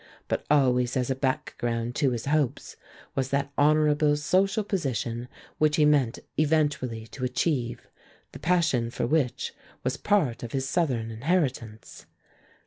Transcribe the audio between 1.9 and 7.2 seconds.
to his hopes was that honorable social position which he meant eventually